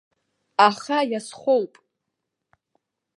Аха 0.67 0.97
иазхоуп! 1.11 1.73